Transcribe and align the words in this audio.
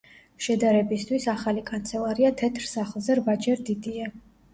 შედარებისთვის, 0.43 1.27
ახალი 1.33 1.63
კანცელარია 1.67 2.31
თეთრ 2.39 2.65
სახლზე 2.71 3.19
რვაჯერ 3.21 3.63
დიდია. 3.69 4.09